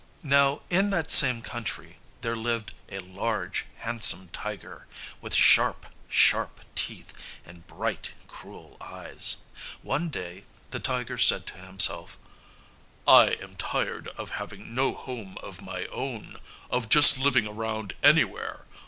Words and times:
Now 0.23 0.63
in 0.71 0.89
that 0.89 1.11
same 1.11 1.43
country 1.43 1.99
there 2.21 2.35
lived 2.35 2.73
a 2.89 2.97
large 2.97 3.65
handsome 3.77 4.29
tiger, 4.29 4.87
with 5.21 5.35
sharp, 5.35 5.85
sharp 6.09 6.61
teeth 6.73 7.13
and 7.45 7.67
bright, 7.67 8.13
cruel 8.27 8.77
eyes. 8.81 9.43
One 9.83 10.09
day 10.09 10.45
the 10.71 10.79
tiger 10.79 11.19
said 11.19 11.45
to 11.45 11.53
himself, 11.53 12.17
"I 13.07 13.37
am 13.43 13.53
tired 13.57 14.07
of 14.17 14.31
having 14.41 14.73
no 14.73 14.95
home 14.95 15.37
of 15.43 15.61
my 15.61 15.85
own, 15.91 16.37
of 16.71 16.89
just 16.89 17.19
living 17.19 17.45
around 17.45 17.93
anywhere! 18.01 18.65